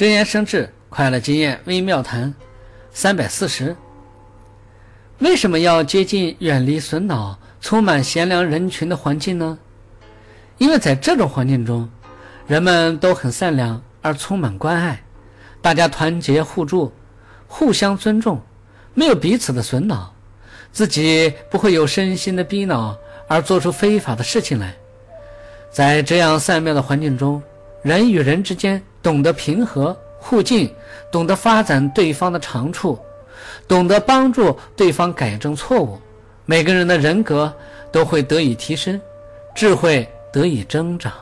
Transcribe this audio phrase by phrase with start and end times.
[0.00, 2.32] 真言生智，快乐经验微妙谈，
[2.90, 3.76] 三百四十。
[5.18, 9.58] 为什么要接近远离损恼、充满贤良人群的环境呢？
[10.56, 11.86] 因为在这种环境中，
[12.46, 15.02] 人们都很善良而充满关爱，
[15.60, 16.90] 大家团结互助，
[17.46, 18.40] 互相尊重，
[18.94, 20.14] 没有彼此的损恼，
[20.72, 22.96] 自己不会有身心的逼恼
[23.28, 24.74] 而做出非法的事情来。
[25.70, 27.42] 在这样善妙的环境中，
[27.82, 30.70] 人与人之间懂得平和互敬，
[31.10, 32.98] 懂得发展对方的长处，
[33.66, 35.98] 懂得帮助对方改正错误，
[36.44, 37.52] 每个人的人格
[37.90, 39.00] 都会得以提升，
[39.54, 41.12] 智慧得以增长。